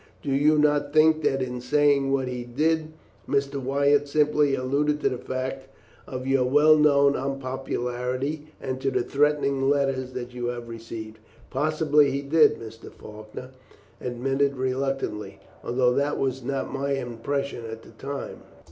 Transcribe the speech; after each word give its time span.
Do 0.23 0.31
you 0.31 0.57
not 0.57 0.93
think 0.93 1.21
that 1.21 1.43
in 1.43 1.61
saying 1.61 2.11
what 2.11 2.27
he 2.27 2.43
did 2.43 2.93
Mr. 3.29 3.61
Wyatt 3.61 4.07
simply 4.07 4.55
alluded 4.55 4.99
to 5.01 5.09
the 5.09 5.19
fact 5.19 5.67
of 6.07 6.25
your 6.25 6.43
well 6.43 6.75
known 6.75 7.15
unpopularity, 7.15 8.47
and 8.59 8.81
to 8.81 8.89
the 8.89 9.03
threatening 9.03 9.69
letters 9.69 10.13
that 10.13 10.33
you 10.33 10.47
have 10.47 10.67
received?" 10.69 11.19
"Possibly 11.51 12.09
he 12.09 12.23
did," 12.23 12.57
Mr. 12.57 12.91
Faulkner 12.91 13.51
admitted 13.99 14.57
reluctantly, 14.57 15.39
"although 15.63 15.93
that 15.93 16.17
was 16.17 16.41
not 16.43 16.73
my 16.73 16.93
impression 16.93 17.63
at 17.69 17.83
the 17.83 17.91
time." 17.91 18.41